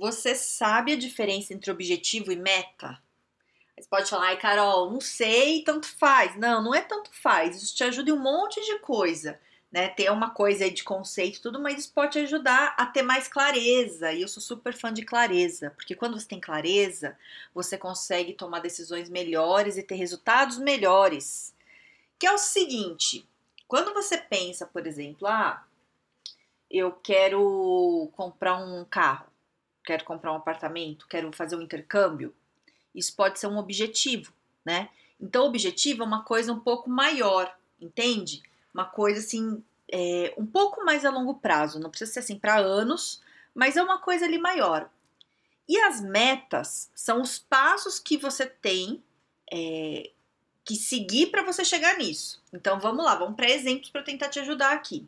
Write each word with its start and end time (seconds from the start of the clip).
Você 0.00 0.34
sabe 0.34 0.94
a 0.94 0.96
diferença 0.96 1.52
entre 1.52 1.70
objetivo 1.70 2.32
e 2.32 2.36
meta? 2.36 2.98
Você 3.78 3.86
pode 3.86 4.08
falar, 4.08 4.28
ai 4.28 4.38
Carol, 4.38 4.90
não 4.90 4.98
sei, 4.98 5.62
tanto 5.62 5.86
faz. 5.86 6.34
Não, 6.38 6.64
não 6.64 6.74
é 6.74 6.80
tanto 6.80 7.10
faz. 7.12 7.62
Isso 7.62 7.76
te 7.76 7.84
ajuda 7.84 8.08
em 8.08 8.14
um 8.14 8.18
monte 8.18 8.64
de 8.64 8.78
coisa, 8.78 9.38
né? 9.70 9.88
Ter 9.88 10.10
uma 10.10 10.30
coisa 10.30 10.64
aí 10.64 10.70
de 10.70 10.82
conceito 10.82 11.36
e 11.36 11.42
tudo, 11.42 11.60
mas 11.60 11.80
isso 11.80 11.92
pode 11.92 12.12
te 12.12 12.18
ajudar 12.20 12.74
a 12.78 12.86
ter 12.86 13.02
mais 13.02 13.28
clareza. 13.28 14.10
E 14.10 14.22
eu 14.22 14.28
sou 14.28 14.42
super 14.42 14.72
fã 14.72 14.90
de 14.90 15.04
clareza, 15.04 15.70
porque 15.76 15.94
quando 15.94 16.18
você 16.18 16.26
tem 16.26 16.40
clareza, 16.40 17.14
você 17.54 17.76
consegue 17.76 18.32
tomar 18.32 18.60
decisões 18.60 19.10
melhores 19.10 19.76
e 19.76 19.82
ter 19.82 19.96
resultados 19.96 20.56
melhores. 20.56 21.54
Que 22.18 22.26
é 22.26 22.32
o 22.32 22.38
seguinte, 22.38 23.28
quando 23.68 23.92
você 23.92 24.16
pensa, 24.16 24.64
por 24.64 24.86
exemplo, 24.86 25.28
ah, 25.28 25.62
eu 26.70 26.90
quero 26.90 28.10
comprar 28.16 28.56
um 28.56 28.82
carro 28.86 29.29
quero 29.84 30.04
comprar 30.04 30.32
um 30.32 30.36
apartamento, 30.36 31.06
quero 31.08 31.32
fazer 31.32 31.56
um 31.56 31.62
intercâmbio, 31.62 32.34
isso 32.94 33.14
pode 33.14 33.38
ser 33.38 33.46
um 33.46 33.58
objetivo, 33.58 34.32
né? 34.64 34.88
Então, 35.20 35.46
objetivo 35.46 36.02
é 36.02 36.06
uma 36.06 36.24
coisa 36.24 36.52
um 36.52 36.60
pouco 36.60 36.88
maior, 36.88 37.54
entende? 37.80 38.42
Uma 38.72 38.84
coisa 38.84 39.20
assim, 39.20 39.62
é, 39.90 40.34
um 40.36 40.46
pouco 40.46 40.84
mais 40.84 41.04
a 41.04 41.10
longo 41.10 41.34
prazo, 41.34 41.78
não 41.78 41.90
precisa 41.90 42.12
ser 42.12 42.20
assim 42.20 42.38
para 42.38 42.58
anos, 42.58 43.22
mas 43.54 43.76
é 43.76 43.82
uma 43.82 43.98
coisa 43.98 44.24
ali 44.24 44.38
maior. 44.38 44.90
E 45.68 45.78
as 45.78 46.00
metas 46.00 46.90
são 46.94 47.20
os 47.20 47.38
passos 47.38 47.98
que 47.98 48.16
você 48.16 48.46
tem 48.46 49.02
é, 49.52 50.10
que 50.64 50.74
seguir 50.74 51.26
para 51.26 51.42
você 51.42 51.64
chegar 51.64 51.96
nisso. 51.98 52.42
Então 52.52 52.80
vamos 52.80 53.04
lá, 53.04 53.14
vamos 53.14 53.36
para 53.36 53.50
exemplos 53.50 53.90
para 53.90 54.02
tentar 54.02 54.28
te 54.28 54.40
ajudar 54.40 54.72
aqui. 54.72 55.06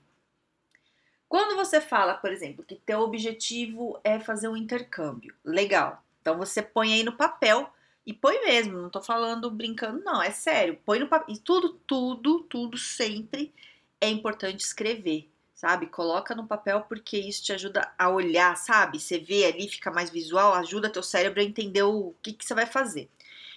Quando 1.33 1.57
você 1.57 1.81
fala, 1.81 2.13
por 2.13 2.31
exemplo, 2.31 2.63
que 2.63 2.75
teu 2.75 3.01
objetivo 3.01 3.99
é 4.05 4.21
fazer 4.21 4.49
um 4.49 4.57
intercâmbio, 4.57 5.35
legal. 5.43 6.05
Então 6.21 6.37
você 6.37 6.61
põe 6.61 6.93
aí 6.93 7.03
no 7.03 7.17
papel 7.17 7.73
e 8.05 8.13
põe 8.13 8.45
mesmo, 8.45 8.77
não 8.77 8.91
tô 8.91 9.01
falando 9.01 9.51
brincando, 9.51 10.05
não, 10.05 10.23
é 10.23 10.31
sério. 10.31 10.79
Põe 10.85 10.99
no 10.99 11.09
papel. 11.09 11.35
E 11.35 11.39
tudo, 11.39 11.81
tudo, 11.87 12.41
tudo 12.41 12.77
sempre 12.77 13.51
é 13.99 14.11
importante 14.11 14.61
escrever, 14.61 15.27
sabe? 15.55 15.87
Coloca 15.87 16.35
no 16.35 16.47
papel 16.47 16.83
porque 16.83 17.17
isso 17.17 17.45
te 17.45 17.55
ajuda 17.55 17.91
a 17.99 18.11
olhar, 18.11 18.55
sabe? 18.59 19.01
Você 19.01 19.19
vê 19.19 19.47
ali, 19.47 19.67
fica 19.71 19.91
mais 19.91 20.11
visual, 20.11 20.53
ajuda 20.53 20.91
teu 20.91 21.03
cérebro 21.03 21.41
a 21.41 21.45
entender 21.45 21.83
o 21.83 22.15
que, 22.23 22.35
que 22.35 22.45
você 22.45 22.53
vai 22.53 22.67
fazer. 22.67 23.09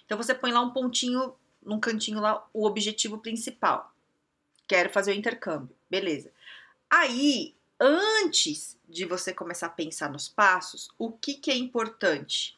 Então 0.05 0.17
você 0.17 0.33
põe 0.33 0.53
lá 0.53 0.61
um 0.61 0.71
pontinho, 0.71 1.35
num 1.61 1.81
cantinho 1.81 2.21
lá, 2.21 2.41
o 2.53 2.65
objetivo 2.65 3.17
principal. 3.17 3.93
Quero 4.65 4.89
fazer 4.89 5.11
o 5.11 5.15
intercâmbio, 5.15 5.75
beleza. 5.89 6.31
Aí 6.89 7.53
antes 7.79 8.77
de 8.87 9.05
você 9.05 9.33
começar 9.33 9.67
a 9.67 9.71
pensar 9.71 10.09
nos 10.09 10.27
passos, 10.27 10.89
o 10.97 11.11
que, 11.11 11.35
que 11.35 11.51
é 11.51 11.55
importante? 11.55 12.57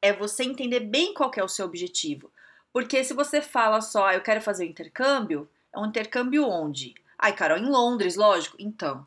É 0.00 0.12
você 0.12 0.44
entender 0.44 0.80
bem 0.80 1.14
qual 1.14 1.30
é 1.36 1.42
o 1.42 1.48
seu 1.48 1.66
objetivo. 1.66 2.30
Porque 2.72 3.04
se 3.04 3.14
você 3.14 3.40
fala 3.40 3.80
só, 3.80 4.08
ah, 4.08 4.14
eu 4.14 4.20
quero 4.20 4.40
fazer 4.40 4.64
um 4.64 4.68
intercâmbio, 4.68 5.48
é 5.72 5.78
um 5.78 5.86
intercâmbio 5.86 6.46
onde? 6.46 6.94
Ai, 7.18 7.32
Carol, 7.32 7.58
em 7.58 7.68
Londres, 7.68 8.16
lógico. 8.16 8.56
Então. 8.58 9.06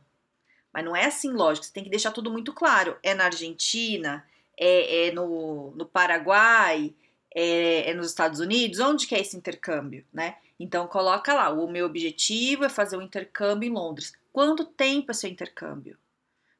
Mas 0.71 0.85
não 0.85 0.95
é 0.95 1.05
assim, 1.05 1.31
lógico. 1.31 1.65
Você 1.65 1.73
tem 1.73 1.83
que 1.83 1.89
deixar 1.89 2.11
tudo 2.11 2.31
muito 2.31 2.53
claro. 2.53 2.97
É 3.03 3.13
na 3.13 3.25
Argentina? 3.25 4.25
É, 4.57 5.07
é 5.07 5.11
no, 5.11 5.71
no 5.75 5.85
Paraguai? 5.85 6.93
É, 7.33 7.91
é, 7.91 7.93
nos 7.93 8.07
Estados 8.07 8.39
Unidos? 8.39 8.79
Onde 8.79 9.05
que 9.05 9.15
é 9.15 9.19
esse 9.19 9.35
intercâmbio, 9.37 10.05
né? 10.13 10.37
Então 10.59 10.87
coloca 10.87 11.33
lá, 11.33 11.49
o 11.49 11.67
meu 11.67 11.85
objetivo 11.85 12.65
é 12.65 12.69
fazer 12.69 12.97
um 12.97 13.01
intercâmbio 13.01 13.69
em 13.69 13.73
Londres. 13.73 14.13
Quanto 14.37 14.65
tempo 14.65 15.09
é 15.09 15.15
seu 15.15 15.31
intercâmbio? 15.31 15.97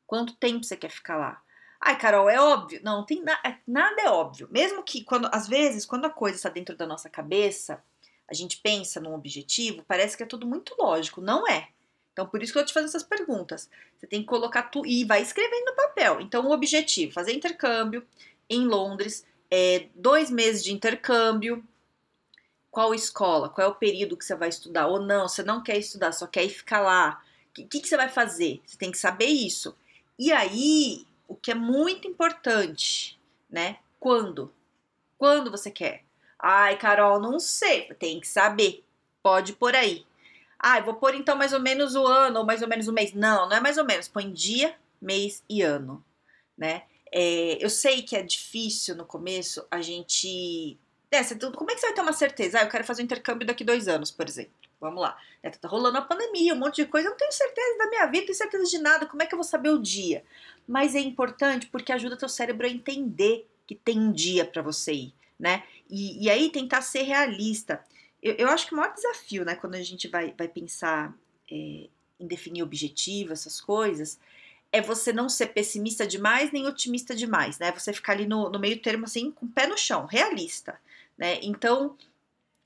Quanto 0.08 0.34
tempo 0.34 0.64
você 0.64 0.76
quer 0.76 0.90
ficar 0.90 1.16
lá? 1.16 1.40
Ai, 1.80 1.96
Carol, 1.96 2.28
é 2.28 2.42
óbvio. 2.42 2.82
Não, 2.84 3.06
tem 3.06 3.22
na, 3.22 3.34
é, 3.46 3.60
nada 3.68 4.02
é 4.02 4.10
óbvio. 4.10 4.48
Mesmo 4.50 4.82
que 4.82 5.04
quando 5.04 5.30
às 5.32 5.48
vezes, 5.48 5.86
quando 5.86 6.06
a 6.06 6.10
coisa 6.10 6.38
está 6.38 6.50
dentro 6.50 6.76
da 6.76 6.88
nossa 6.88 7.08
cabeça, 7.08 7.84
a 8.28 8.34
gente 8.34 8.58
pensa 8.58 9.00
num 9.00 9.14
objetivo, 9.14 9.86
parece 9.88 10.18
que 10.18 10.24
é 10.24 10.26
tudo 10.26 10.48
muito 10.48 10.76
lógico, 10.76 11.22
não 11.22 11.48
é? 11.48 11.70
Então, 12.12 12.26
por 12.26 12.42
isso 12.42 12.52
que 12.52 12.58
eu 12.58 12.66
te 12.66 12.74
faço 12.74 12.88
essas 12.88 13.04
perguntas. 13.04 13.70
Você 13.96 14.08
tem 14.08 14.22
que 14.22 14.28
colocar 14.28 14.64
tu 14.64 14.84
e 14.84 15.06
vai 15.06 15.22
escrevendo 15.22 15.66
no 15.66 15.76
papel. 15.76 16.20
Então, 16.20 16.48
o 16.48 16.52
objetivo, 16.52 17.14
fazer 17.14 17.34
intercâmbio 17.34 18.04
em 18.50 18.66
Londres, 18.66 19.24
é, 19.52 19.86
dois 19.94 20.32
meses 20.32 20.64
de 20.64 20.74
intercâmbio, 20.74 21.64
qual 22.72 22.96
escola, 22.96 23.50
qual 23.50 23.68
é 23.68 23.70
o 23.70 23.76
período 23.76 24.18
que 24.18 24.26
você 24.26 24.34
vai 24.34 24.50
estudar, 24.50 24.88
ou 24.88 25.00
não, 25.00 25.28
você 25.28 25.44
não 25.44 25.62
quer 25.62 25.78
estudar, 25.78 26.12
só 26.12 26.26
quer 26.26 26.44
ir 26.44 26.50
ficar 26.50 26.80
lá, 26.80 27.22
o 27.64 27.68
que, 27.68 27.80
que 27.80 27.88
você 27.88 27.98
vai 27.98 28.10
fazer? 28.10 28.62
Você 28.66 28.78
tem 28.78 28.92
que 28.92 28.98
saber 28.98 29.26
isso. 29.26 29.76
E 30.18 30.32
aí, 30.32 31.06
o 31.28 31.36
que 31.36 31.52
é 31.52 31.56
muito 31.56 32.08
importante, 32.08 33.20
né? 33.50 33.78
Quando? 34.00 34.52
Quando 35.18 35.52
você 35.52 35.72
quer? 35.72 36.04
Ai, 36.40 36.78
Carol, 36.78 37.20
não 37.20 37.40
sei. 37.40 37.94
Tem 37.96 38.20
que 38.20 38.28
saber. 38.28 38.84
Pode 39.22 39.54
por 39.54 39.76
aí. 39.76 40.06
Ah, 40.60 40.80
vou 40.80 40.96
pôr 40.96 41.14
então 41.16 41.36
mais 41.36 41.54
ou 41.54 41.60
menos 41.60 41.96
o 41.96 42.06
ano 42.06 42.40
ou 42.40 42.46
mais 42.46 42.62
ou 42.62 42.68
menos 42.68 42.88
o 42.88 42.94
mês. 42.94 43.14
Não, 43.14 43.48
não 43.48 43.58
é 43.58 43.60
mais 43.60 43.78
ou 43.78 43.86
menos. 43.86 44.08
Põe 44.08 44.32
dia, 44.32 44.76
mês 45.02 45.44
e 45.50 45.62
ano, 45.62 46.04
né? 46.58 46.84
É, 47.12 47.64
eu 47.64 47.70
sei 47.70 48.02
que 48.02 48.16
é 48.16 48.22
difícil 48.22 48.96
no 48.96 49.06
começo 49.06 49.66
a 49.70 49.82
gente. 49.82 50.78
É, 51.12 51.24
como 51.24 51.72
é 51.72 51.74
que 51.74 51.80
você 51.80 51.88
vai 51.88 51.96
ter 51.96 52.02
uma 52.02 52.14
certeza? 52.14 52.60
Ah, 52.60 52.64
eu 52.64 52.70
quero 52.70 52.84
fazer 52.84 53.02
um 53.02 53.06
intercâmbio 53.06 53.48
daqui 53.48 53.64
dois 53.64 53.88
anos, 53.88 54.12
por 54.12 54.28
exemplo. 54.28 54.67
Vamos 54.80 55.02
lá. 55.02 55.18
Né? 55.44 55.50
Tá 55.50 55.68
rolando 55.68 55.98
a 55.98 56.02
pandemia, 56.02 56.54
um 56.54 56.60
monte 56.60 56.84
de 56.84 56.86
coisa. 56.86 57.08
Eu 57.08 57.12
não 57.12 57.18
tenho 57.18 57.32
certeza 57.32 57.78
da 57.78 57.90
minha 57.90 58.06
vida, 58.06 58.20
não 58.20 58.26
tenho 58.26 58.38
certeza 58.38 58.64
de 58.66 58.78
nada. 58.78 59.06
Como 59.06 59.22
é 59.22 59.26
que 59.26 59.34
eu 59.34 59.38
vou 59.38 59.44
saber 59.44 59.70
o 59.70 59.82
dia? 59.82 60.24
Mas 60.68 60.96
é 60.96 61.00
importante 61.00 61.68
porque 61.68 61.92
ajuda 61.92 62.18
teu 62.18 62.30
cérebro 62.30 62.68
a 62.68 62.70
entender 62.70 63.48
que 63.66 63.76
tem 63.76 64.00
um 64.00 64.12
dia 64.12 64.46
para 64.46 64.62
você 64.62 64.94
ir, 64.94 65.14
né? 65.38 65.64
E, 65.90 66.26
e, 66.26 66.30
aí 66.30 66.50
tentar 66.50 66.82
ser 66.82 67.04
realista. 67.04 67.84
Eu, 68.22 68.34
eu, 68.36 68.50
acho 68.50 68.68
que 68.68 68.74
o 68.74 68.78
maior 68.78 68.94
desafio, 68.94 69.46
né, 69.46 69.56
quando 69.56 69.76
a 69.76 69.82
gente 69.82 70.08
vai, 70.08 70.34
vai 70.38 70.48
pensar 70.48 71.14
é, 71.52 71.88
em 72.20 72.28
definir 72.28 72.64
objetivo, 72.64 73.34
essas 73.34 73.60
coisas, 73.60 74.20
é 74.72 74.82
você 74.82 75.14
não 75.14 75.30
ser 75.30 75.48
pessimista 75.48 76.06
demais 76.06 76.52
nem 76.52 76.68
otimista 76.68 77.16
demais, 77.16 77.60
né? 77.60 77.72
Você 77.72 77.94
ficar 77.94 78.14
ali 78.14 78.26
no, 78.26 78.50
no 78.50 78.60
meio 78.60 78.82
termo, 78.82 79.06
assim, 79.06 79.32
com 79.32 79.46
o 79.46 79.50
pé 79.50 79.68
no 79.68 79.78
chão, 79.78 80.06
realista, 80.06 80.80
né? 81.18 81.40
Então, 81.42 81.98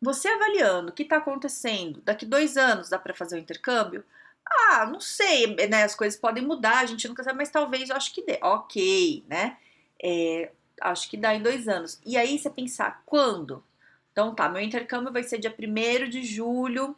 você 0.01 0.27
avaliando 0.27 0.89
o 0.89 0.93
que 0.93 1.03
está 1.03 1.17
acontecendo, 1.17 2.01
daqui 2.01 2.25
dois 2.25 2.57
anos 2.57 2.89
dá 2.89 2.97
para 2.97 3.13
fazer 3.13 3.35
o 3.35 3.39
intercâmbio? 3.39 4.03
Ah, 4.45 4.85
não 4.85 4.99
sei, 4.99 5.55
né? 5.67 5.83
As 5.83 5.95
coisas 5.95 6.19
podem 6.19 6.43
mudar, 6.43 6.79
a 6.79 6.85
gente 6.85 7.07
nunca 7.07 7.23
sabe, 7.23 7.37
mas 7.37 7.51
talvez 7.51 7.89
eu 7.89 7.95
acho 7.95 8.13
que 8.13 8.23
dê. 8.23 8.39
Ok, 8.41 9.23
né? 9.29 9.57
É, 10.03 10.51
acho 10.81 11.09
que 11.09 11.17
dá 11.17 11.35
em 11.35 11.41
dois 11.41 11.67
anos. 11.67 11.99
E 12.05 12.17
aí 12.17 12.37
você 12.39 12.49
pensar, 12.49 13.03
quando? 13.05 13.63
Então 14.11 14.33
tá, 14.35 14.49
meu 14.49 14.61
intercâmbio 14.61 15.13
vai 15.13 15.23
ser 15.23 15.37
dia 15.37 15.53
1 15.57 16.09
de 16.09 16.23
julho 16.23 16.95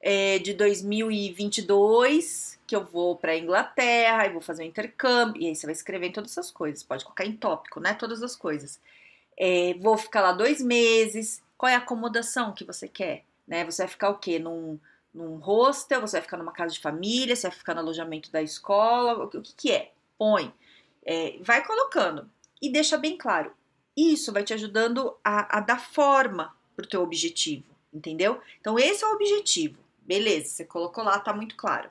é, 0.00 0.38
de 0.38 0.54
2022, 0.54 2.58
que 2.66 2.74
eu 2.74 2.84
vou 2.84 3.16
para 3.16 3.36
Inglaterra 3.36 4.26
e 4.26 4.32
vou 4.32 4.40
fazer 4.40 4.62
um 4.64 4.66
intercâmbio. 4.66 5.42
E 5.42 5.48
aí 5.48 5.54
você 5.54 5.66
vai 5.66 5.74
escrever 5.74 6.10
todas 6.10 6.30
essas 6.32 6.50
coisas, 6.50 6.82
pode 6.82 7.04
colocar 7.04 7.26
em 7.26 7.36
tópico, 7.36 7.80
né? 7.80 7.92
Todas 7.94 8.22
as 8.22 8.34
coisas. 8.34 8.80
É, 9.36 9.74
vou 9.74 9.96
ficar 9.98 10.22
lá 10.22 10.32
dois 10.32 10.60
meses 10.62 11.42
qual 11.60 11.68
é 11.68 11.74
a 11.74 11.78
acomodação 11.78 12.54
que 12.54 12.64
você 12.64 12.88
quer, 12.88 13.26
né? 13.46 13.66
Você 13.66 13.82
vai 13.82 13.88
ficar 13.90 14.08
o 14.08 14.16
quê? 14.16 14.38
Num, 14.38 14.80
num 15.12 15.36
hostel, 15.36 16.00
você 16.00 16.16
vai 16.16 16.22
ficar 16.22 16.38
numa 16.38 16.54
casa 16.54 16.72
de 16.72 16.80
família, 16.80 17.36
você 17.36 17.48
vai 17.48 17.54
ficar 17.54 17.74
no 17.74 17.80
alojamento 17.80 18.32
da 18.32 18.40
escola, 18.40 19.24
o 19.24 19.28
que, 19.28 19.36
o 19.36 19.42
que, 19.42 19.54
que 19.54 19.70
é? 19.70 19.92
Põe. 20.16 20.54
É, 21.04 21.36
vai 21.42 21.62
colocando 21.62 22.30
e 22.62 22.72
deixa 22.72 22.96
bem 22.96 23.18
claro. 23.18 23.52
Isso 23.94 24.32
vai 24.32 24.42
te 24.42 24.54
ajudando 24.54 25.14
a, 25.22 25.58
a 25.58 25.60
dar 25.60 25.78
forma 25.78 26.56
para 26.74 26.86
o 26.86 26.88
teu 26.88 27.02
objetivo, 27.02 27.66
entendeu? 27.92 28.40
Então 28.58 28.78
esse 28.78 29.04
é 29.04 29.06
o 29.06 29.12
objetivo. 29.12 29.78
Beleza, 30.00 30.48
você 30.48 30.64
colocou 30.64 31.04
lá, 31.04 31.18
tá 31.18 31.34
muito 31.34 31.56
claro. 31.56 31.90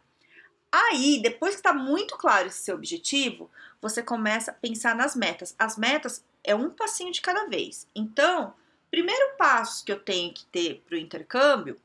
Aí, 0.71 1.21
depois 1.21 1.53
que 1.53 1.59
está 1.59 1.73
muito 1.73 2.17
claro 2.17 2.47
esse 2.47 2.63
seu 2.63 2.73
objetivo, 2.73 3.51
você 3.79 4.01
começa 4.01 4.49
a 4.49 4.55
pensar 4.55 4.95
nas 4.95 5.15
metas. 5.15 5.53
As 5.59 5.77
metas 5.77 6.25
é 6.43 6.55
um 6.55 6.71
passinho 6.71 7.11
de 7.11 7.21
cada 7.21 7.45
vez. 7.45 7.87
Então, 7.93 8.55
Primeiro 8.89 9.35
passo 9.37 9.85
que 9.85 9.91
eu 9.91 9.99
tenho 9.99 10.33
que 10.33 10.45
ter 10.45 10.83
para 10.87 10.95
o 10.95 10.99
intercâmbio, 10.99 11.79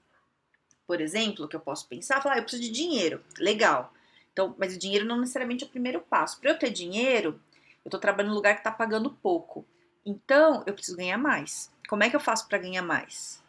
por 0.87 1.01
exemplo, 1.01 1.49
que 1.49 1.57
eu 1.57 1.61
posso 1.61 1.87
pensar, 1.89 2.23
falar, 2.23 2.37
ah, 2.37 2.39
eu 2.39 2.43
preciso 2.43 2.63
de 2.63 2.71
dinheiro, 2.71 3.23
legal. 3.39 3.93
Então, 4.33 4.55
mas 4.59 4.75
o 4.75 4.79
dinheiro 4.79 5.05
não 5.05 5.21
necessariamente 5.21 5.65
é 5.65 5.67
o 5.67 5.71
primeiro 5.71 6.01
passo. 6.01 6.41
Para 6.41 6.51
eu 6.51 6.59
ter 6.59 6.71
dinheiro, 6.71 7.41
eu 7.85 7.89
estou 7.89 8.01
trabalhando 8.01 8.31
em 8.31 8.33
um 8.33 8.37
lugar 8.37 8.55
que 8.55 8.61
está 8.61 8.71
pagando 8.71 9.11
pouco. 9.11 9.65
Então, 10.05 10.63
eu 10.67 10.75
preciso 10.75 10.97
ganhar 10.97 11.17
mais. 11.17 11.71
Como 11.89 12.03
é 12.03 12.11
que 12.11 12.17
eu 12.17 12.21
faço 12.21 12.49
para 12.49 12.59
ganhar 12.59 12.83
mais? 12.83 13.43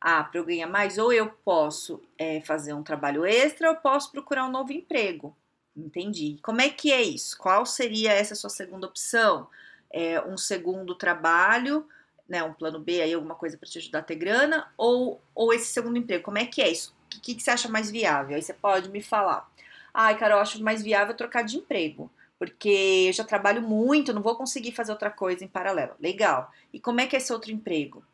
Ah, 0.00 0.24
para 0.24 0.38
eu 0.38 0.44
ganhar 0.44 0.66
mais, 0.66 0.98
ou 0.98 1.12
eu 1.12 1.30
posso 1.44 2.02
é, 2.18 2.40
fazer 2.42 2.74
um 2.74 2.82
trabalho 2.82 3.24
extra, 3.24 3.68
ou 3.68 3.74
eu 3.74 3.80
posso 3.80 4.10
procurar 4.10 4.44
um 4.46 4.50
novo 4.50 4.72
emprego. 4.72 5.34
Entendi. 5.76 6.38
Como 6.42 6.60
é 6.60 6.68
que 6.68 6.92
é 6.92 7.02
isso? 7.02 7.38
Qual 7.38 7.64
seria 7.64 8.12
essa 8.12 8.34
sua 8.34 8.50
segunda 8.50 8.86
opção? 8.86 9.48
É, 9.90 10.20
um 10.20 10.36
segundo 10.36 10.94
trabalho, 10.94 11.88
né, 12.28 12.42
um 12.42 12.52
plano 12.52 12.78
B 12.78 13.00
aí, 13.02 13.12
alguma 13.12 13.34
coisa 13.34 13.56
para 13.56 13.68
te 13.68 13.78
ajudar 13.78 14.00
a 14.00 14.02
ter 14.02 14.16
grana, 14.16 14.70
ou, 14.76 15.20
ou 15.34 15.52
esse 15.52 15.72
segundo 15.72 15.98
emprego? 15.98 16.24
Como 16.24 16.38
é 16.38 16.46
que 16.46 16.62
é 16.62 16.70
isso? 16.70 16.94
O 17.14 17.20
que, 17.20 17.34
que 17.34 17.42
você 17.42 17.50
acha 17.50 17.68
mais 17.68 17.90
viável? 17.90 18.36
Aí 18.36 18.42
você 18.42 18.54
pode 18.54 18.88
me 18.90 19.02
falar. 19.02 19.48
Ai, 19.92 20.18
Carol, 20.18 20.38
eu 20.38 20.42
acho 20.42 20.62
mais 20.62 20.82
viável 20.82 21.14
trocar 21.14 21.42
de 21.42 21.56
emprego 21.56 22.10
porque 22.38 23.06
eu 23.08 23.12
já 23.12 23.24
trabalho 23.24 23.62
muito, 23.62 24.12
não 24.12 24.22
vou 24.22 24.36
conseguir 24.36 24.72
fazer 24.72 24.92
outra 24.92 25.10
coisa 25.10 25.44
em 25.44 25.48
paralelo. 25.48 25.94
Legal. 26.00 26.52
E 26.72 26.80
como 26.80 27.00
é 27.00 27.06
que 27.06 27.16
é 27.16 27.18
esse 27.18 27.32
outro 27.32 27.50
emprego? 27.50 28.04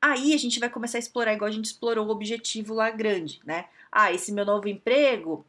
Aí 0.00 0.34
a 0.34 0.36
gente 0.36 0.58
vai 0.58 0.68
começar 0.68 0.98
a 0.98 1.00
explorar, 1.00 1.32
igual 1.32 1.48
a 1.48 1.52
gente 1.52 1.66
explorou 1.66 2.06
o 2.06 2.10
objetivo 2.10 2.74
lá 2.74 2.90
grande, 2.90 3.40
né? 3.44 3.66
Ah, 3.90 4.12
esse 4.12 4.32
meu 4.32 4.44
novo 4.44 4.68
emprego 4.68 5.44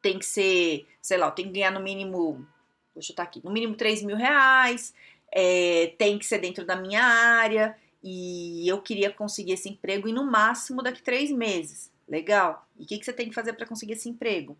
tem 0.00 0.18
que 0.18 0.26
ser, 0.26 0.86
sei 1.00 1.16
lá, 1.16 1.30
tem 1.30 1.46
que 1.46 1.52
ganhar 1.52 1.70
no 1.70 1.80
mínimo, 1.80 2.46
vou 2.94 3.02
chutar 3.02 3.24
aqui, 3.24 3.40
no 3.42 3.50
mínimo 3.50 3.74
3 3.74 4.02
mil 4.02 4.16
reais, 4.16 4.94
é, 5.34 5.92
tem 5.98 6.16
que 6.16 6.24
ser 6.24 6.38
dentro 6.38 6.64
da 6.64 6.76
minha 6.76 7.02
área, 7.02 7.76
e 8.02 8.68
eu 8.68 8.80
queria 8.80 9.10
conseguir 9.10 9.52
esse 9.52 9.68
emprego 9.68 10.06
e 10.08 10.12
no 10.12 10.24
máximo 10.24 10.82
daqui 10.82 11.02
três 11.02 11.30
meses. 11.30 11.90
Legal. 12.06 12.68
E 12.78 12.84
o 12.84 12.86
que, 12.86 12.98
que 12.98 13.04
você 13.04 13.12
tem 13.12 13.28
que 13.28 13.34
fazer 13.34 13.54
para 13.54 13.66
conseguir 13.66 13.94
esse 13.94 14.08
emprego? 14.08 14.56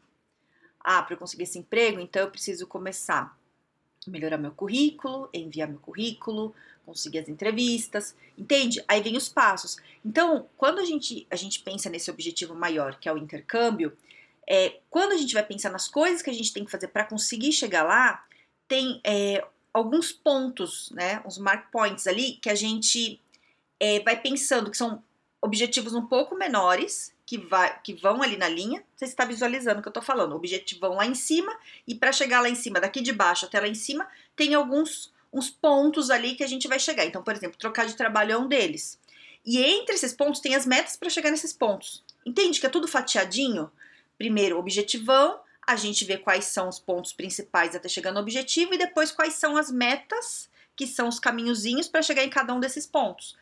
Ah, 0.80 1.02
para 1.02 1.16
conseguir 1.16 1.44
esse 1.44 1.58
emprego, 1.58 2.00
então 2.00 2.22
eu 2.22 2.30
preciso 2.30 2.66
começar 2.66 3.36
a 4.06 4.10
melhorar 4.10 4.38
meu 4.38 4.50
currículo, 4.50 5.28
enviar 5.32 5.68
meu 5.68 5.78
currículo, 5.78 6.54
conseguir 6.84 7.20
as 7.20 7.28
entrevistas, 7.28 8.16
entende? 8.36 8.82
Aí 8.88 9.02
vem 9.02 9.16
os 9.16 9.28
passos. 9.28 9.76
Então, 10.04 10.48
quando 10.56 10.80
a 10.80 10.84
gente, 10.84 11.26
a 11.30 11.36
gente 11.36 11.60
pensa 11.60 11.88
nesse 11.88 12.10
objetivo 12.10 12.54
maior, 12.54 12.98
que 12.98 13.08
é 13.08 13.12
o 13.12 13.18
intercâmbio, 13.18 13.96
é, 14.48 14.80
quando 14.90 15.12
a 15.12 15.16
gente 15.16 15.32
vai 15.32 15.44
pensar 15.44 15.70
nas 15.70 15.88
coisas 15.88 16.22
que 16.22 16.30
a 16.30 16.34
gente 16.34 16.52
tem 16.52 16.64
que 16.64 16.70
fazer 16.70 16.88
para 16.88 17.04
conseguir 17.04 17.52
chegar 17.52 17.82
lá, 17.82 18.24
tem 18.66 19.00
é, 19.04 19.44
alguns 19.74 20.12
pontos, 20.12 20.90
né, 20.92 21.20
uns 21.26 21.36
mark 21.36 21.70
points 21.72 22.06
ali 22.06 22.38
que 22.40 22.48
a 22.48 22.54
gente 22.54 23.20
é, 23.80 24.00
vai 24.00 24.18
pensando 24.20 24.70
que 24.70 24.76
são 24.76 25.02
objetivos 25.42 25.92
um 25.92 26.06
pouco 26.06 26.36
menores, 26.36 27.12
que, 27.26 27.36
vai, 27.36 27.78
que 27.82 27.92
vão 27.94 28.22
ali 28.22 28.36
na 28.36 28.48
linha, 28.48 28.84
você 28.94 29.04
está 29.04 29.24
visualizando 29.24 29.80
o 29.80 29.82
que 29.82 29.88
eu 29.88 29.90
estou 29.90 30.02
falando, 30.02 30.32
o 30.32 30.36
objetivão 30.36 30.94
lá 30.94 31.04
em 31.04 31.14
cima, 31.14 31.54
e 31.86 31.94
para 31.94 32.12
chegar 32.12 32.40
lá 32.40 32.48
em 32.48 32.54
cima, 32.54 32.80
daqui 32.80 33.00
de 33.00 33.12
baixo 33.12 33.44
até 33.46 33.60
lá 33.60 33.66
em 33.66 33.74
cima, 33.74 34.06
tem 34.36 34.54
alguns 34.54 35.12
uns 35.32 35.50
pontos 35.50 36.10
ali 36.10 36.36
que 36.36 36.44
a 36.44 36.46
gente 36.46 36.68
vai 36.68 36.78
chegar. 36.78 37.04
Então, 37.04 37.20
por 37.20 37.34
exemplo, 37.34 37.58
trocar 37.58 37.86
de 37.86 37.96
trabalho 37.96 38.32
é 38.32 38.38
um 38.38 38.46
deles. 38.46 38.96
E 39.44 39.60
entre 39.60 39.96
esses 39.96 40.12
pontos 40.12 40.40
tem 40.40 40.54
as 40.54 40.64
metas 40.64 40.96
para 40.96 41.10
chegar 41.10 41.32
nesses 41.32 41.52
pontos. 41.52 42.04
Entende 42.24 42.60
que 42.60 42.66
é 42.66 42.68
tudo 42.68 42.86
fatiadinho? 42.86 43.68
Primeiro, 44.16 44.56
objetivão, 44.56 45.40
a 45.66 45.76
gente 45.76 46.04
vê 46.04 46.18
quais 46.18 46.46
são 46.46 46.68
os 46.68 46.78
pontos 46.78 47.12
principais 47.12 47.74
até 47.74 47.88
chegar 47.88 48.12
no 48.12 48.20
objetivo 48.20 48.74
e 48.74 48.78
depois 48.78 49.10
quais 49.10 49.34
são 49.34 49.56
as 49.56 49.70
metas, 49.70 50.50
que 50.76 50.86
são 50.86 51.08
os 51.08 51.18
caminhozinhos 51.18 51.88
para 51.88 52.02
chegar 52.02 52.24
em 52.24 52.30
cada 52.30 52.52
um 52.52 52.60
desses 52.60 52.86
pontos. 52.86 53.36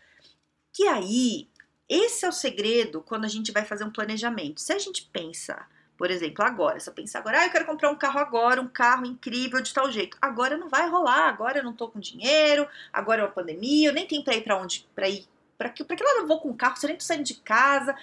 Que 0.73 0.87
aí 0.87 1.49
esse 1.89 2.25
é 2.25 2.29
o 2.29 2.33
segredo 2.33 3.03
quando 3.03 3.25
a 3.25 3.29
gente 3.29 3.53
vai 3.53 3.65
fazer 3.65 3.85
um 3.85 3.91
planejamento. 3.91 4.61
Se 4.61 4.73
a 4.73 4.79
gente 4.79 5.03
pensa, 5.13 5.67
por 5.97 6.11
exemplo, 6.11 6.45
agora, 6.45 6.81
se 6.81 6.89
eu 6.89 6.95
pensar 6.95 7.19
agora, 7.19 7.41
ah, 7.41 7.47
eu 7.47 7.51
quero 7.51 7.67
comprar 7.67 7.91
um 7.91 7.97
carro 7.97 8.19
agora, 8.19 8.61
um 8.61 8.69
carro 8.69 9.05
incrível 9.05 9.61
de 9.61 9.75
tal 9.75 9.91
jeito. 9.93 10.17
Agora 10.21 10.57
não 10.57 10.69
vai 10.69 10.89
rolar, 10.89 11.29
agora 11.29 11.59
eu 11.59 11.65
não 11.65 11.75
tô 11.75 11.89
com 11.89 12.01
dinheiro, 12.01 12.67
agora 12.93 13.21
é 13.21 13.25
uma 13.25 13.31
pandemia, 13.31 13.89
eu 13.89 13.93
nem 13.93 14.07
tenho 14.07 14.25
pra 14.25 14.35
ir 14.35 14.43
pra 14.43 14.59
onde, 14.59 14.89
pra 14.95 15.09
ir, 15.09 15.27
pra 15.59 15.69
que, 15.69 15.85
pra 15.85 15.95
que 15.95 16.03
lado 16.03 16.21
eu 16.21 16.27
vou 16.27 16.41
com 16.41 16.51
o 16.51 16.57
carro, 16.57 16.77
se 16.77 16.87
eu 16.87 16.89
nem 16.89 16.97
tô 16.97 17.05
saindo 17.05 17.25
de 17.25 17.35
casa. 17.35 17.95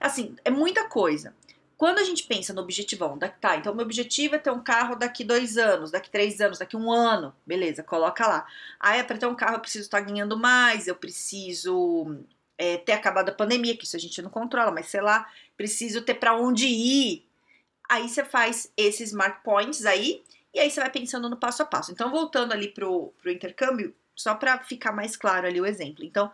Assim, 0.00 0.34
é 0.44 0.50
muita 0.50 0.88
coisa. 0.88 1.34
Quando 1.76 1.98
a 1.98 2.04
gente 2.04 2.22
pensa 2.24 2.54
no 2.54 2.62
objetivão, 2.62 3.18
tá, 3.18 3.56
então 3.56 3.74
meu 3.74 3.84
objetivo 3.84 4.34
é 4.34 4.38
ter 4.38 4.50
um 4.50 4.62
carro 4.62 4.96
daqui 4.96 5.22
dois 5.22 5.58
anos, 5.58 5.90
daqui 5.90 6.10
três 6.10 6.40
anos, 6.40 6.58
daqui 6.58 6.74
um 6.74 6.90
ano, 6.90 7.34
beleza, 7.46 7.82
coloca 7.82 8.26
lá. 8.26 8.46
Aí, 8.80 9.02
para 9.04 9.18
ter 9.18 9.26
um 9.26 9.34
carro, 9.34 9.56
eu 9.56 9.60
preciso 9.60 9.84
estar 9.84 10.00
ganhando 10.00 10.38
mais, 10.38 10.88
eu 10.88 10.96
preciso 10.96 12.16
é, 12.56 12.78
ter 12.78 12.92
acabado 12.92 13.28
a 13.28 13.34
pandemia, 13.34 13.76
que 13.76 13.84
isso 13.84 13.96
a 13.96 14.00
gente 14.00 14.22
não 14.22 14.30
controla, 14.30 14.70
mas 14.70 14.86
sei 14.86 15.02
lá, 15.02 15.30
preciso 15.54 16.00
ter 16.00 16.14
para 16.14 16.34
onde 16.34 16.66
ir. 16.66 17.26
Aí 17.88 18.08
você 18.08 18.24
faz 18.24 18.72
esses 18.74 19.12
mark 19.12 19.42
points 19.44 19.84
aí, 19.84 20.24
e 20.54 20.58
aí 20.58 20.70
você 20.70 20.80
vai 20.80 20.90
pensando 20.90 21.28
no 21.28 21.36
passo 21.36 21.62
a 21.62 21.66
passo. 21.66 21.92
Então, 21.92 22.10
voltando 22.10 22.52
ali 22.52 22.68
pro, 22.68 23.12
pro 23.20 23.30
intercâmbio, 23.30 23.94
só 24.14 24.34
para 24.34 24.58
ficar 24.60 24.92
mais 24.92 25.14
claro 25.14 25.46
ali 25.46 25.60
o 25.60 25.66
exemplo. 25.66 26.02
Então, 26.02 26.32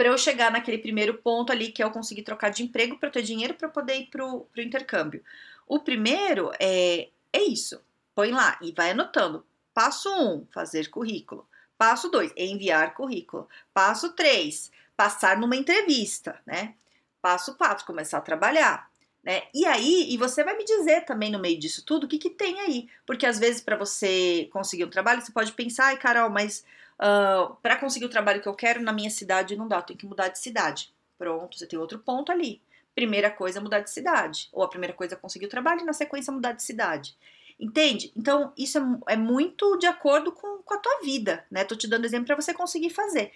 para 0.00 0.08
eu 0.08 0.16
chegar 0.16 0.50
naquele 0.50 0.78
primeiro 0.78 1.18
ponto 1.18 1.52
ali, 1.52 1.70
que 1.70 1.82
é 1.82 1.84
eu 1.84 1.90
conseguir 1.90 2.22
trocar 2.22 2.48
de 2.48 2.62
emprego 2.62 2.96
para 2.96 3.10
ter 3.10 3.20
dinheiro 3.20 3.52
para 3.52 3.68
poder 3.68 3.96
ir 3.96 4.06
pro, 4.06 4.46
pro 4.50 4.62
intercâmbio. 4.62 5.22
O 5.66 5.80
primeiro 5.80 6.50
é, 6.58 7.10
é 7.30 7.42
isso. 7.42 7.78
Põe 8.14 8.30
lá 8.30 8.58
e 8.62 8.72
vai 8.72 8.92
anotando. 8.92 9.44
Passo 9.74 10.08
1, 10.08 10.32
um, 10.32 10.46
fazer 10.54 10.88
currículo. 10.88 11.46
Passo 11.76 12.08
2, 12.08 12.32
enviar 12.34 12.94
currículo. 12.94 13.46
Passo 13.74 14.14
3, 14.14 14.72
passar 14.96 15.36
numa 15.36 15.54
entrevista, 15.54 16.40
né? 16.46 16.76
Passo 17.20 17.54
quatro, 17.58 17.84
começar 17.84 18.16
a 18.16 18.22
trabalhar. 18.22 18.90
Né? 19.22 19.42
E 19.52 19.66
aí, 19.66 20.06
e 20.08 20.16
você 20.16 20.42
vai 20.42 20.56
me 20.56 20.64
dizer 20.64 21.04
também 21.04 21.30
no 21.30 21.38
meio 21.38 21.58
disso 21.58 21.84
tudo 21.84 22.04
o 22.04 22.08
que, 22.08 22.16
que 22.16 22.30
tem 22.30 22.58
aí. 22.60 22.88
Porque 23.04 23.26
às 23.26 23.38
vezes, 23.38 23.60
para 23.60 23.76
você 23.76 24.48
conseguir 24.50 24.86
um 24.86 24.90
trabalho, 24.90 25.20
você 25.20 25.30
pode 25.30 25.52
pensar, 25.52 25.88
ai, 25.88 25.98
Carol, 25.98 26.30
mas 26.30 26.64
uh, 27.00 27.56
para 27.62 27.76
conseguir 27.76 28.04
o 28.04 28.10
trabalho 28.10 28.40
que 28.40 28.48
eu 28.48 28.54
quero 28.54 28.82
na 28.82 28.92
minha 28.92 29.10
cidade 29.10 29.56
não 29.56 29.66
dá, 29.66 29.80
tenho 29.82 29.98
que 29.98 30.06
mudar 30.06 30.28
de 30.28 30.38
cidade. 30.38 30.92
Pronto, 31.18 31.58
você 31.58 31.66
tem 31.66 31.78
outro 31.78 31.98
ponto 31.98 32.30
ali. 32.30 32.60
Primeira 32.94 33.30
coisa 33.30 33.58
é 33.58 33.62
mudar 33.62 33.80
de 33.80 33.90
cidade. 33.90 34.48
Ou 34.52 34.62
a 34.62 34.68
primeira 34.68 34.94
coisa 34.94 35.14
é 35.14 35.18
conseguir 35.18 35.46
o 35.46 35.50
trabalho 35.50 35.80
e 35.80 35.84
na 35.84 35.92
sequência 35.92 36.32
mudar 36.32 36.52
de 36.52 36.62
cidade. 36.62 37.16
Entende? 37.58 38.10
Então, 38.16 38.52
isso 38.56 38.78
é, 38.78 39.12
é 39.12 39.16
muito 39.16 39.76
de 39.76 39.86
acordo 39.86 40.32
com, 40.32 40.62
com 40.62 40.74
a 40.74 40.78
tua 40.78 41.00
vida, 41.02 41.44
né? 41.50 41.62
Tô 41.62 41.76
te 41.76 41.86
dando 41.86 42.06
exemplo 42.06 42.26
para 42.26 42.36
você 42.36 42.54
conseguir 42.54 42.90
fazer. 42.90 43.32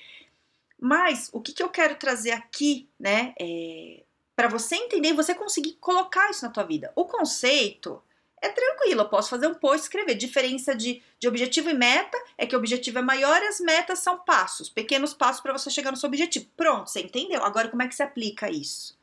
Mas 0.80 1.28
o 1.32 1.40
que, 1.40 1.52
que 1.52 1.62
eu 1.62 1.68
quero 1.68 1.96
trazer 1.96 2.32
aqui, 2.32 2.88
né, 2.98 3.34
é, 3.38 4.02
para 4.34 4.48
você 4.48 4.76
entender 4.76 5.08
e 5.10 5.14
você 5.14 5.34
conseguir 5.34 5.74
colocar 5.74 6.30
isso 6.30 6.44
na 6.44 6.50
tua 6.50 6.64
vida. 6.64 6.92
O 6.96 7.04
conceito 7.04 8.02
é 8.44 8.48
tranquilo, 8.50 9.00
eu 9.02 9.08
posso 9.08 9.30
fazer 9.30 9.46
um 9.46 9.54
post 9.54 9.84
escrever. 9.84 10.14
Diferença 10.14 10.74
de, 10.74 11.02
de 11.18 11.26
objetivo 11.26 11.70
e 11.70 11.74
meta 11.74 12.16
é 12.36 12.46
que 12.46 12.54
o 12.54 12.58
objetivo 12.58 12.98
é 12.98 13.02
maior 13.02 13.40
e 13.42 13.46
as 13.46 13.60
metas 13.60 14.00
são 14.00 14.18
passos, 14.18 14.68
pequenos 14.68 15.14
passos 15.14 15.40
para 15.40 15.52
você 15.52 15.70
chegar 15.70 15.90
no 15.90 15.96
seu 15.96 16.08
objetivo. 16.08 16.46
Pronto, 16.56 16.90
você 16.90 17.00
entendeu? 17.00 17.42
Agora, 17.42 17.68
como 17.68 17.82
é 17.82 17.88
que 17.88 17.94
se 17.94 18.02
aplica 18.02 18.50
isso? 18.50 18.98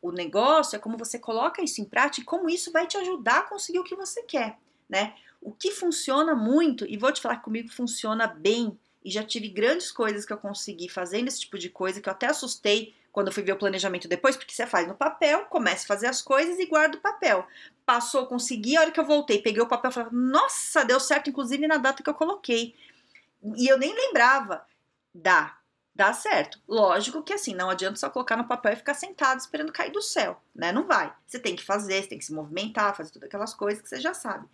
O 0.00 0.12
negócio 0.12 0.76
é 0.76 0.78
como 0.78 0.96
você 0.96 1.18
coloca 1.18 1.62
isso 1.62 1.80
em 1.80 1.84
prática 1.84 2.22
e 2.22 2.24
como 2.24 2.48
isso 2.48 2.70
vai 2.70 2.86
te 2.86 2.96
ajudar 2.96 3.38
a 3.38 3.42
conseguir 3.42 3.78
o 3.78 3.84
que 3.84 3.96
você 3.96 4.22
quer, 4.22 4.58
né? 4.88 5.14
O 5.40 5.52
que 5.52 5.70
funciona 5.70 6.34
muito, 6.34 6.86
e 6.86 6.96
vou 6.96 7.12
te 7.12 7.20
falar 7.20 7.36
que 7.36 7.44
comigo 7.44 7.72
funciona 7.72 8.26
bem, 8.26 8.78
e 9.04 9.10
já 9.10 9.22
tive 9.22 9.48
grandes 9.48 9.90
coisas 9.90 10.24
que 10.24 10.32
eu 10.32 10.38
consegui 10.38 10.88
fazendo 10.88 11.28
esse 11.28 11.40
tipo 11.40 11.58
de 11.58 11.68
coisa, 11.68 12.00
que 12.00 12.08
eu 12.08 12.12
até 12.12 12.26
assustei 12.26 12.94
quando 13.14 13.28
eu 13.28 13.32
fui 13.32 13.44
ver 13.44 13.52
o 13.52 13.56
planejamento 13.56 14.08
depois, 14.08 14.36
porque 14.36 14.52
você 14.52 14.66
faz 14.66 14.88
no 14.88 14.94
papel, 14.96 15.44
começa 15.44 15.84
a 15.84 15.86
fazer 15.86 16.08
as 16.08 16.20
coisas 16.20 16.58
e 16.58 16.66
guarda 16.66 16.98
o 16.98 17.00
papel. 17.00 17.46
Passou, 17.86 18.26
consegui, 18.26 18.76
a 18.76 18.80
hora 18.80 18.90
que 18.90 18.98
eu 18.98 19.06
voltei, 19.06 19.40
peguei 19.40 19.62
o 19.62 19.68
papel 19.68 19.92
e 19.92 19.94
falei, 19.94 20.08
nossa, 20.12 20.84
deu 20.84 20.98
certo, 20.98 21.30
inclusive 21.30 21.64
na 21.68 21.76
data 21.76 22.02
que 22.02 22.10
eu 22.10 22.14
coloquei. 22.14 22.74
E 23.56 23.68
eu 23.70 23.78
nem 23.78 23.94
lembrava. 23.94 24.66
Dá, 25.14 25.56
dá 25.94 26.12
certo. 26.12 26.60
Lógico 26.66 27.22
que 27.22 27.32
assim, 27.32 27.54
não 27.54 27.70
adianta 27.70 27.94
só 27.94 28.10
colocar 28.10 28.36
no 28.36 28.48
papel 28.48 28.72
e 28.72 28.76
ficar 28.76 28.94
sentado 28.94 29.38
esperando 29.38 29.72
cair 29.72 29.92
do 29.92 30.02
céu, 30.02 30.42
né? 30.52 30.72
Não 30.72 30.84
vai. 30.84 31.14
Você 31.24 31.38
tem 31.38 31.54
que 31.54 31.64
fazer, 31.64 32.02
você 32.02 32.08
tem 32.08 32.18
que 32.18 32.24
se 32.24 32.34
movimentar, 32.34 32.96
fazer 32.96 33.12
todas 33.12 33.28
aquelas 33.28 33.54
coisas 33.54 33.80
que 33.80 33.88
você 33.88 34.00
já 34.00 34.12
sabe 34.12 34.48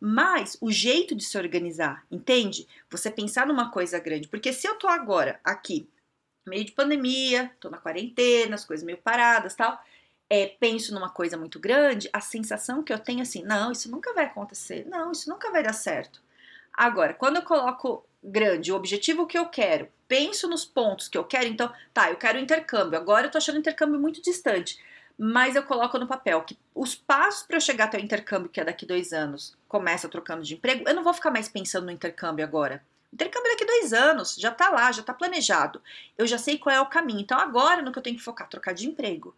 mas 0.00 0.58
o 0.60 0.70
jeito 0.70 1.14
de 1.14 1.24
se 1.24 1.38
organizar, 1.38 2.04
entende? 2.10 2.68
Você 2.90 3.10
pensar 3.10 3.46
numa 3.46 3.70
coisa 3.70 3.98
grande, 3.98 4.28
porque 4.28 4.52
se 4.52 4.66
eu 4.66 4.74
tô 4.74 4.88
agora 4.88 5.40
aqui, 5.42 5.88
meio 6.46 6.64
de 6.64 6.72
pandemia, 6.72 7.50
tô 7.60 7.68
na 7.68 7.78
quarentena, 7.78 8.54
as 8.54 8.64
coisas 8.64 8.84
meio 8.84 8.98
paradas, 8.98 9.54
tal, 9.54 9.78
é, 10.28 10.46
penso 10.46 10.94
numa 10.94 11.10
coisa 11.10 11.36
muito 11.36 11.58
grande, 11.58 12.08
a 12.12 12.20
sensação 12.20 12.82
que 12.82 12.92
eu 12.92 12.98
tenho 12.98 13.20
é 13.20 13.22
assim, 13.22 13.42
não, 13.42 13.72
isso 13.72 13.90
nunca 13.90 14.12
vai 14.12 14.24
acontecer, 14.24 14.86
não, 14.86 15.12
isso 15.12 15.28
nunca 15.28 15.50
vai 15.50 15.62
dar 15.62 15.72
certo. 15.72 16.22
Agora, 16.72 17.14
quando 17.14 17.36
eu 17.36 17.42
coloco 17.42 18.04
grande, 18.22 18.72
o 18.72 18.76
objetivo 18.76 19.26
que 19.26 19.38
eu 19.38 19.46
quero, 19.46 19.88
penso 20.08 20.48
nos 20.48 20.64
pontos 20.64 21.08
que 21.08 21.16
eu 21.16 21.24
quero, 21.24 21.46
então, 21.46 21.72
tá, 21.94 22.10
eu 22.10 22.16
quero 22.16 22.38
intercâmbio, 22.38 22.98
agora 22.98 23.26
eu 23.26 23.30
tô 23.30 23.38
achando 23.38 23.58
intercâmbio 23.58 24.00
muito 24.00 24.22
distante 24.22 24.78
mas 25.18 25.56
eu 25.56 25.62
coloco 25.62 25.98
no 25.98 26.06
papel 26.06 26.42
que 26.42 26.58
os 26.74 26.94
passos 26.94 27.46
para 27.46 27.56
eu 27.56 27.60
chegar 27.60 27.84
até 27.84 27.96
o 27.96 28.00
intercâmbio, 28.00 28.50
que 28.50 28.60
é 28.60 28.64
daqui 28.64 28.84
dois 28.84 29.12
anos, 29.12 29.56
começa 29.66 30.08
trocando 30.08 30.42
de 30.42 30.54
emprego, 30.54 30.86
eu 30.86 30.94
não 30.94 31.02
vou 31.02 31.14
ficar 31.14 31.30
mais 31.30 31.48
pensando 31.48 31.86
no 31.86 31.90
intercâmbio 31.90 32.44
agora. 32.44 32.82
Intercâmbio 33.16 33.50
daqui 33.50 33.64
dois 33.64 33.92
anos, 33.92 34.36
já 34.36 34.50
tá 34.50 34.70
lá, 34.70 34.92
já 34.92 35.02
tá 35.02 35.14
planejado. 35.14 35.82
Eu 36.16 36.26
já 36.26 36.38
sei 36.38 36.58
qual 36.58 36.74
é 36.74 36.80
o 36.80 36.86
caminho. 36.86 37.20
Então 37.20 37.38
agora 37.38 37.82
no 37.82 37.90
que 37.92 37.98
eu 37.98 38.02
tenho 38.02 38.16
que 38.16 38.22
focar, 38.22 38.48
trocar 38.48 38.72
de 38.74 38.86
emprego. 38.86 39.34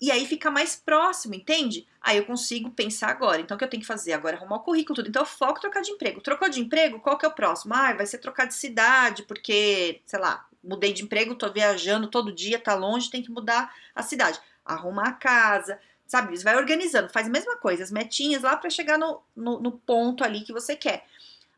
e 0.00 0.10
aí 0.10 0.26
fica 0.26 0.50
mais 0.50 0.76
próximo, 0.76 1.34
entende? 1.34 1.86
Aí 2.02 2.18
eu 2.18 2.26
consigo 2.26 2.70
pensar 2.70 3.08
agora. 3.08 3.40
Então, 3.40 3.56
o 3.56 3.58
que 3.58 3.64
eu 3.64 3.68
tenho 3.70 3.80
que 3.80 3.86
fazer? 3.86 4.12
Agora 4.12 4.36
arrumar 4.36 4.56
o 4.56 4.60
currículo, 4.60 4.96
tudo. 4.96 5.08
Então, 5.08 5.22
eu 5.22 5.26
foco 5.26 5.60
trocar 5.60 5.80
de 5.82 5.90
emprego. 5.90 6.20
Trocou 6.20 6.48
de 6.50 6.60
emprego? 6.60 7.00
Qual 7.00 7.16
que 7.18 7.24
é 7.24 7.28
o 7.28 7.32
próximo? 7.34 7.74
Ah, 7.74 7.94
vai 7.94 8.06
ser 8.06 8.18
trocar 8.18 8.46
de 8.46 8.54
cidade, 8.54 9.22
porque, 9.24 10.02
sei 10.06 10.20
lá, 10.20 10.46
mudei 10.62 10.92
de 10.92 11.02
emprego, 11.02 11.34
tô 11.34 11.50
viajando 11.52 12.08
todo 12.08 12.32
dia, 12.32 12.58
tá 12.58 12.74
longe, 12.74 13.10
tem 13.10 13.22
que 13.22 13.30
mudar 13.30 13.74
a 13.94 14.02
cidade. 14.02 14.38
Arrumar 14.64 15.08
a 15.08 15.12
casa, 15.12 15.80
sabe? 16.06 16.36
Vai 16.42 16.56
organizando, 16.56 17.08
faz 17.08 17.26
a 17.26 17.30
mesma 17.30 17.56
coisa, 17.56 17.82
as 17.82 17.90
metinhas 17.90 18.42
lá 18.42 18.56
para 18.56 18.70
chegar 18.70 18.98
no, 18.98 19.22
no, 19.34 19.60
no, 19.60 19.72
ponto 19.72 20.24
ali 20.24 20.42
que 20.42 20.52
você 20.52 20.76
quer. 20.76 21.06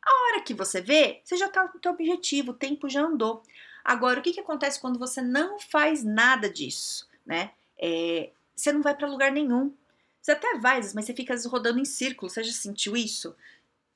A 0.03 0.11
hora 0.11 0.43
que 0.43 0.55
você 0.55 0.81
vê, 0.81 1.21
você 1.25 1.37
já 1.37 1.49
tá 1.49 1.67
com 1.69 1.79
o 1.79 1.81
teu 1.81 1.93
objetivo, 1.93 2.53
o 2.53 2.55
tempo 2.55 2.89
já 2.89 3.03
andou. 3.03 3.43
Agora, 3.85 4.21
o 4.21 4.23
que, 4.23 4.33
que 4.33 4.41
acontece 4.41 4.81
quando 4.81 4.99
você 4.99 5.21
não 5.21 5.59
faz 5.59 6.05
nada 6.05 6.51
disso, 6.51 7.09
né? 7.25 7.53
É, 7.79 8.31
você 8.55 8.73
não 8.73 8.83
vai 8.83 8.95
para 8.95 9.09
lugar 9.09 9.33
nenhum. 9.33 9.73
Você 10.21 10.33
até 10.33 10.59
vai, 10.59 10.81
mas 10.95 11.07
você 11.07 11.15
fica 11.15 11.35
rodando 11.49 11.79
em 11.79 11.85
círculo. 11.85 12.29
Você 12.29 12.43
já 12.43 12.53
sentiu 12.53 12.97
isso? 12.97 13.35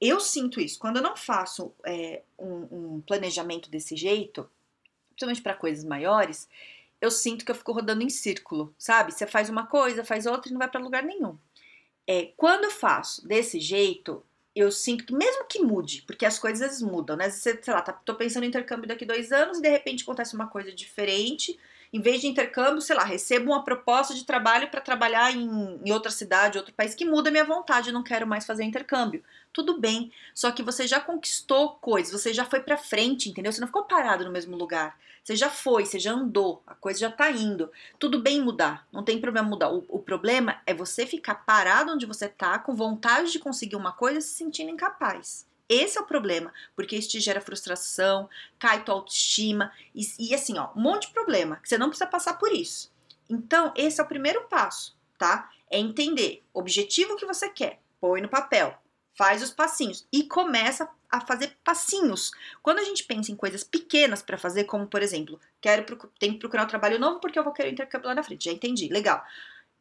Eu 0.00 0.18
sinto 0.18 0.60
isso. 0.60 0.78
Quando 0.78 0.96
eu 0.96 1.02
não 1.02 1.16
faço 1.16 1.72
é, 1.84 2.22
um, 2.38 2.96
um 2.96 3.00
planejamento 3.02 3.70
desse 3.70 3.96
jeito, 3.96 4.48
principalmente 5.10 5.42
para 5.42 5.54
coisas 5.54 5.84
maiores, 5.84 6.48
eu 7.00 7.10
sinto 7.10 7.44
que 7.44 7.50
eu 7.50 7.54
fico 7.54 7.72
rodando 7.72 8.02
em 8.02 8.08
círculo, 8.08 8.74
sabe? 8.78 9.12
Você 9.12 9.26
faz 9.26 9.50
uma 9.50 9.66
coisa, 9.66 10.04
faz 10.04 10.24
outra 10.26 10.48
e 10.48 10.52
não 10.52 10.58
vai 10.58 10.68
para 10.68 10.80
lugar 10.80 11.02
nenhum. 11.02 11.36
É, 12.06 12.32
quando 12.36 12.64
eu 12.64 12.70
faço 12.70 13.26
desse 13.26 13.60
jeito, 13.60 14.24
eu 14.54 14.70
sinto 14.70 15.16
mesmo 15.16 15.44
que 15.46 15.60
mude, 15.60 16.02
porque 16.06 16.26
as 16.26 16.38
coisas 16.38 16.82
mudam, 16.82 17.16
né? 17.16 17.30
Você, 17.30 17.58
sei 17.62 17.72
lá, 17.72 17.80
tá, 17.82 17.92
tô 17.92 18.14
pensando 18.14 18.44
em 18.44 18.48
intercâmbio 18.48 18.86
daqui 18.86 19.04
dois 19.04 19.32
anos 19.32 19.58
e 19.58 19.62
de 19.62 19.68
repente 19.68 20.02
acontece 20.02 20.34
uma 20.34 20.46
coisa 20.46 20.72
diferente 20.72 21.58
em 21.92 22.00
vez 22.00 22.22
de 22.22 22.26
intercâmbio, 22.26 22.80
sei 22.80 22.96
lá, 22.96 23.04
recebo 23.04 23.50
uma 23.50 23.62
proposta 23.62 24.14
de 24.14 24.24
trabalho 24.24 24.68
para 24.70 24.80
trabalhar 24.80 25.30
em, 25.30 25.78
em, 25.84 25.92
outra 25.92 26.10
cidade, 26.10 26.56
outro 26.56 26.72
país, 26.72 26.94
que 26.94 27.04
muda 27.04 27.30
minha 27.30 27.44
vontade, 27.44 27.92
não 27.92 28.02
quero 28.02 28.26
mais 28.26 28.46
fazer 28.46 28.64
intercâmbio. 28.64 29.22
Tudo 29.52 29.78
bem, 29.78 30.10
só 30.34 30.50
que 30.50 30.62
você 30.62 30.86
já 30.86 30.98
conquistou 30.98 31.74
coisas, 31.80 32.12
você 32.12 32.32
já 32.32 32.46
foi 32.46 32.60
para 32.60 32.78
frente, 32.78 33.28
entendeu? 33.28 33.52
Você 33.52 33.60
não 33.60 33.66
ficou 33.66 33.84
parado 33.84 34.24
no 34.24 34.30
mesmo 34.30 34.56
lugar. 34.56 34.98
Você 35.22 35.36
já 35.36 35.50
foi, 35.50 35.84
você 35.84 35.98
já 35.98 36.12
andou, 36.12 36.62
a 36.66 36.74
coisa 36.74 37.00
já 37.00 37.10
tá 37.10 37.30
indo. 37.30 37.70
Tudo 37.98 38.20
bem 38.20 38.40
mudar, 38.40 38.86
não 38.90 39.04
tem 39.04 39.20
problema 39.20 39.48
mudar. 39.48 39.70
O, 39.70 39.84
o 39.88 39.98
problema 39.98 40.60
é 40.66 40.72
você 40.72 41.06
ficar 41.06 41.34
parado 41.34 41.92
onde 41.92 42.06
você 42.06 42.26
tá, 42.26 42.58
com 42.58 42.74
vontade 42.74 43.30
de 43.30 43.38
conseguir 43.38 43.76
uma 43.76 43.92
coisa, 43.92 44.20
se 44.20 44.34
sentindo 44.34 44.70
incapaz. 44.70 45.46
Esse 45.68 45.98
é 45.98 46.00
o 46.00 46.06
problema, 46.06 46.52
porque 46.76 46.96
isso 46.96 47.08
te 47.08 47.20
gera 47.20 47.40
frustração, 47.40 48.28
cai 48.58 48.84
tua 48.84 48.94
autoestima 48.94 49.72
e, 49.94 50.02
e 50.18 50.34
assim, 50.34 50.58
ó, 50.58 50.70
um 50.76 50.80
monte 50.80 51.06
de 51.06 51.14
problema, 51.14 51.56
que 51.56 51.68
você 51.68 51.78
não 51.78 51.88
precisa 51.88 52.06
passar 52.06 52.34
por 52.34 52.52
isso. 52.52 52.92
Então, 53.28 53.72
esse 53.76 54.00
é 54.00 54.04
o 54.04 54.08
primeiro 54.08 54.42
passo, 54.48 54.96
tá? 55.16 55.50
É 55.70 55.78
entender 55.78 56.42
o 56.52 56.60
objetivo 56.60 57.16
que 57.16 57.24
você 57.24 57.48
quer, 57.48 57.80
põe 58.00 58.20
no 58.20 58.28
papel, 58.28 58.76
faz 59.14 59.42
os 59.42 59.50
passinhos 59.50 60.06
e 60.12 60.24
começa 60.24 60.88
a 61.10 61.20
fazer 61.20 61.56
passinhos. 61.62 62.32
Quando 62.62 62.78
a 62.78 62.84
gente 62.84 63.04
pensa 63.04 63.30
em 63.30 63.36
coisas 63.36 63.62
pequenas 63.62 64.22
para 64.22 64.38
fazer, 64.38 64.64
como 64.64 64.86
por 64.86 65.02
exemplo, 65.02 65.38
quero 65.60 65.84
tenho 66.18 66.32
que 66.34 66.38
procurar 66.38 66.64
um 66.64 66.68
trabalho 66.68 66.98
novo 66.98 67.20
porque 67.20 67.38
eu 67.38 67.44
vou 67.44 67.52
querer 67.52 67.70
intercâmbio 67.72 68.08
lá 68.08 68.14
na 68.14 68.22
frente, 68.22 68.46
já 68.46 68.52
entendi, 68.52 68.88
legal. 68.88 69.24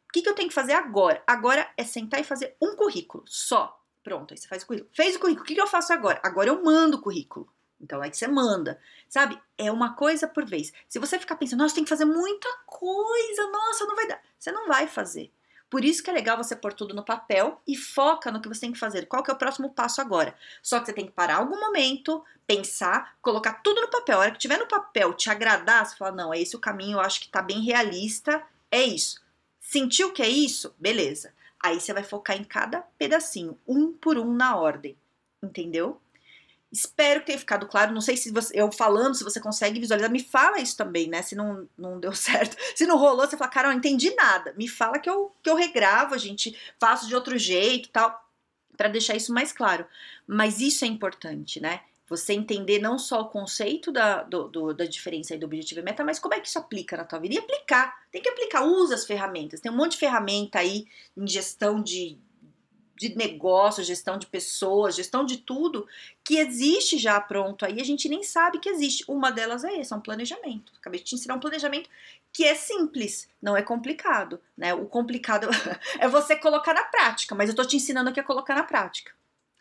O 0.08 0.12
que, 0.12 0.20
que 0.20 0.28
eu 0.28 0.34
tenho 0.34 0.48
que 0.48 0.54
fazer 0.54 0.74
agora? 0.74 1.22
Agora 1.26 1.68
é 1.76 1.84
sentar 1.84 2.20
e 2.20 2.24
fazer 2.24 2.54
um 2.60 2.76
currículo 2.76 3.24
só. 3.26 3.81
Pronto, 4.02 4.34
aí 4.34 4.38
você 4.38 4.48
faz 4.48 4.62
o 4.62 4.66
currículo. 4.66 4.90
Fez 4.92 5.16
o 5.16 5.20
currículo, 5.20 5.44
o 5.44 5.46
que, 5.46 5.60
eu 5.60 5.66
faço 5.66 5.92
agora? 5.92 6.20
Agora 6.22 6.48
eu 6.48 6.62
mando 6.62 6.96
o 6.96 7.00
currículo. 7.00 7.48
Então 7.80 8.00
aí 8.00 8.12
você 8.12 8.28
manda, 8.28 8.80
sabe? 9.08 9.40
É 9.58 9.70
uma 9.70 9.94
coisa 9.94 10.26
por 10.28 10.44
vez. 10.44 10.72
Se 10.88 10.98
você 10.98 11.18
ficar 11.18 11.36
pensando, 11.36 11.60
nossa, 11.60 11.74
tem 11.74 11.84
que 11.84 11.90
fazer 11.90 12.04
muita 12.04 12.48
coisa, 12.66 13.48
nossa, 13.50 13.84
não 13.86 13.96
vai 13.96 14.06
dar. 14.06 14.20
Você 14.38 14.52
não 14.52 14.68
vai 14.68 14.86
fazer. 14.86 15.32
Por 15.72 15.84
isso 15.84 16.02
que 16.02 16.10
é 16.10 16.12
legal 16.12 16.36
você 16.36 16.54
pôr 16.54 16.74
tudo 16.74 16.94
no 16.94 17.02
papel 17.02 17.60
e 17.66 17.74
foca 17.74 18.30
no 18.30 18.42
que 18.42 18.48
você 18.48 18.60
tem 18.60 18.72
que 18.72 18.78
fazer. 18.78 19.06
Qual 19.06 19.22
que 19.22 19.30
é 19.30 19.34
o 19.34 19.38
próximo 19.38 19.70
passo 19.70 20.02
agora? 20.02 20.36
Só 20.62 20.78
que 20.78 20.84
você 20.84 20.92
tem 20.92 21.06
que 21.06 21.12
parar 21.12 21.36
algum 21.36 21.58
momento, 21.58 22.22
pensar, 22.46 23.16
colocar 23.22 23.54
tudo 23.62 23.80
no 23.80 23.88
papel. 23.88 24.18
A 24.18 24.20
hora 24.20 24.30
que 24.32 24.38
tiver 24.38 24.58
no 24.58 24.68
papel, 24.68 25.14
te 25.14 25.30
agradar, 25.30 25.86
você 25.86 25.96
fala, 25.96 26.12
não, 26.12 26.34
é 26.34 26.38
esse 26.38 26.54
o 26.54 26.60
caminho, 26.60 26.98
eu 26.98 27.00
acho 27.00 27.20
que 27.22 27.28
tá 27.28 27.40
bem 27.40 27.62
realista, 27.62 28.42
é 28.70 28.82
isso. 28.82 29.22
Sentiu 29.58 30.12
que 30.12 30.22
é 30.22 30.28
isso? 30.28 30.74
Beleza. 30.78 31.32
Aí 31.62 31.80
você 31.80 31.92
vai 31.92 32.02
focar 32.02 32.36
em 32.36 32.44
cada 32.44 32.80
pedacinho, 32.98 33.58
um 33.66 33.92
por 33.92 34.18
um 34.18 34.34
na 34.34 34.56
ordem, 34.56 34.96
entendeu? 35.42 36.00
Espero 36.72 37.20
que 37.20 37.26
tenha 37.26 37.38
ficado 37.38 37.66
claro. 37.66 37.92
Não 37.92 38.00
sei 38.00 38.16
se 38.16 38.32
você, 38.32 38.58
eu 38.58 38.72
falando, 38.72 39.14
se 39.14 39.22
você 39.22 39.38
consegue 39.38 39.78
visualizar. 39.78 40.10
Me 40.10 40.22
fala 40.22 40.58
isso 40.58 40.76
também, 40.76 41.06
né? 41.06 41.20
Se 41.20 41.36
não, 41.36 41.68
não 41.76 42.00
deu 42.00 42.12
certo. 42.16 42.56
Se 42.74 42.86
não 42.86 42.96
rolou, 42.96 43.26
você 43.26 43.36
fala, 43.36 43.50
cara, 43.50 43.68
não 43.68 43.76
entendi 43.76 44.14
nada. 44.14 44.54
Me 44.56 44.66
fala 44.66 44.98
que 44.98 45.08
eu, 45.08 45.30
que 45.42 45.50
eu 45.50 45.54
regravo, 45.54 46.14
a 46.14 46.18
gente 46.18 46.58
faço 46.80 47.06
de 47.06 47.14
outro 47.14 47.38
jeito 47.38 47.90
tal, 47.90 48.26
para 48.76 48.88
deixar 48.88 49.14
isso 49.14 49.34
mais 49.34 49.52
claro. 49.52 49.86
Mas 50.26 50.60
isso 50.60 50.84
é 50.84 50.88
importante, 50.88 51.60
né? 51.60 51.82
Você 52.08 52.34
entender 52.34 52.78
não 52.78 52.98
só 52.98 53.22
o 53.22 53.28
conceito 53.28 53.90
da, 53.90 54.22
do, 54.22 54.48
do, 54.48 54.74
da 54.74 54.84
diferença 54.84 55.36
do 55.38 55.46
objetivo 55.46 55.80
e 55.80 55.82
meta, 55.82 56.04
mas 56.04 56.18
como 56.18 56.34
é 56.34 56.40
que 56.40 56.48
isso 56.48 56.58
aplica 56.58 56.96
na 56.96 57.04
tua 57.04 57.18
vida. 57.18 57.34
E 57.34 57.38
aplicar. 57.38 57.94
Tem 58.10 58.20
que 58.20 58.28
aplicar, 58.28 58.64
usa 58.64 58.94
as 58.94 59.06
ferramentas. 59.06 59.60
Tem 59.60 59.70
um 59.70 59.76
monte 59.76 59.92
de 59.92 59.98
ferramenta 59.98 60.58
aí 60.58 60.86
em 61.16 61.26
gestão 61.26 61.82
de, 61.82 62.18
de 62.96 63.16
negócio, 63.16 63.82
gestão 63.82 64.16
de 64.16 64.26
pessoas, 64.26 64.94
gestão 64.94 65.24
de 65.24 65.38
tudo, 65.38 65.86
que 66.22 66.36
existe 66.38 66.98
já 66.98 67.20
pronto 67.20 67.64
aí, 67.64 67.80
a 67.80 67.84
gente 67.84 68.08
nem 68.08 68.22
sabe 68.22 68.60
que 68.60 68.68
existe. 68.68 69.04
Uma 69.08 69.32
delas 69.32 69.64
é 69.64 69.80
esse, 69.80 69.92
é 69.92 69.96
um 69.96 70.00
planejamento. 70.00 70.72
Acabei 70.78 71.00
de 71.00 71.06
te 71.06 71.14
ensinar 71.14 71.34
um 71.34 71.40
planejamento 71.40 71.90
que 72.32 72.44
é 72.44 72.54
simples, 72.54 73.28
não 73.42 73.56
é 73.56 73.62
complicado, 73.62 74.40
né? 74.56 74.72
O 74.72 74.86
complicado 74.86 75.48
é 75.98 76.08
você 76.08 76.36
colocar 76.36 76.72
na 76.72 76.84
prática, 76.84 77.34
mas 77.34 77.50
eu 77.50 77.56
tô 77.56 77.64
te 77.64 77.76
ensinando 77.76 78.08
aqui 78.08 78.20
a 78.20 78.24
colocar 78.24 78.54
na 78.54 78.62
prática, 78.62 79.12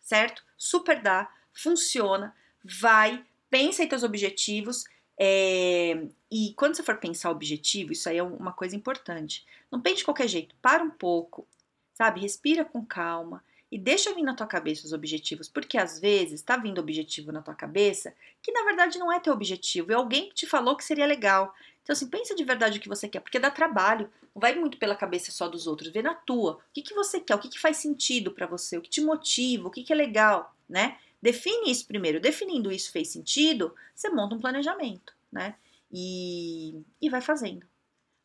certo? 0.01 0.43
Super 0.57 1.01
dá, 1.01 1.29
funciona, 1.53 2.35
vai, 2.63 3.23
pensa 3.49 3.83
em 3.83 3.87
teus 3.87 4.03
objetivos. 4.03 4.85
É, 5.19 6.07
e 6.31 6.53
quando 6.55 6.75
você 6.75 6.83
for 6.83 6.97
pensar 6.97 7.29
objetivo, 7.29 7.91
isso 7.91 8.09
aí 8.09 8.17
é 8.17 8.23
uma 8.23 8.53
coisa 8.53 8.75
importante. 8.75 9.45
Não 9.71 9.81
pense 9.81 9.97
de 9.97 10.05
qualquer 10.05 10.27
jeito, 10.27 10.55
para 10.61 10.83
um 10.83 10.89
pouco, 10.89 11.47
sabe? 11.93 12.21
Respira 12.21 12.65
com 12.65 12.85
calma 12.85 13.43
e 13.71 13.77
deixa 13.77 14.13
vir 14.13 14.23
na 14.23 14.35
tua 14.35 14.47
cabeça 14.47 14.85
os 14.85 14.91
objetivos, 14.91 15.47
porque 15.47 15.77
às 15.77 15.99
vezes 15.99 16.41
tá 16.41 16.57
vindo 16.57 16.79
objetivo 16.81 17.31
na 17.31 17.41
tua 17.41 17.55
cabeça 17.55 18.13
que 18.41 18.51
na 18.51 18.63
verdade 18.63 18.99
não 18.99 19.11
é 19.11 19.19
teu 19.19 19.31
objetivo, 19.31 19.91
é 19.91 19.95
alguém 19.95 20.27
que 20.27 20.35
te 20.35 20.47
falou 20.47 20.75
que 20.75 20.83
seria 20.83 21.05
legal. 21.05 21.55
Então, 21.81 21.93
assim, 21.93 22.07
pensa 22.07 22.35
de 22.35 22.43
verdade 22.43 22.77
o 22.77 22.81
que 22.81 22.89
você 22.89 23.07
quer, 23.07 23.21
porque 23.21 23.39
dá 23.39 23.49
trabalho. 23.49 24.09
Não 24.35 24.39
vai 24.39 24.55
muito 24.55 24.77
pela 24.77 24.95
cabeça 24.95 25.31
só 25.31 25.47
dos 25.47 25.67
outros, 25.67 25.91
vê 25.91 26.01
na 26.01 26.13
tua. 26.13 26.53
O 26.53 26.59
que, 26.73 26.81
que 26.81 26.93
você 26.93 27.19
quer, 27.19 27.35
o 27.35 27.39
que, 27.39 27.49
que 27.49 27.59
faz 27.59 27.77
sentido 27.77 28.31
para 28.31 28.45
você, 28.45 28.77
o 28.77 28.81
que 28.81 28.89
te 28.89 29.01
motiva, 29.01 29.67
o 29.67 29.71
que, 29.71 29.83
que 29.83 29.91
é 29.91 29.95
legal, 29.95 30.55
né? 30.69 30.97
Define 31.21 31.71
isso 31.71 31.85
primeiro. 31.85 32.19
Definindo 32.19 32.71
isso 32.71 32.91
fez 32.91 33.09
sentido, 33.09 33.75
você 33.93 34.09
monta 34.09 34.35
um 34.35 34.39
planejamento, 34.39 35.13
né? 35.31 35.55
E, 35.91 36.81
e 37.01 37.09
vai 37.09 37.21
fazendo. 37.21 37.65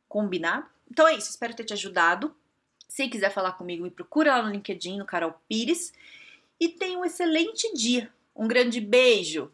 Combinado? 0.08 0.66
Então 0.90 1.06
é 1.06 1.14
isso, 1.14 1.30
espero 1.30 1.54
ter 1.54 1.64
te 1.64 1.72
ajudado. 1.72 2.34
Se 2.88 3.08
quiser 3.08 3.32
falar 3.32 3.52
comigo, 3.52 3.82
me 3.82 3.90
procura 3.90 4.36
lá 4.36 4.42
no 4.42 4.52
LinkedIn, 4.52 4.98
no 4.98 5.04
Carol 5.04 5.34
Pires. 5.48 5.92
E 6.58 6.68
tenha 6.68 6.98
um 6.98 7.04
excelente 7.04 7.72
dia. 7.74 8.10
Um 8.34 8.48
grande 8.48 8.80
beijo! 8.80 9.50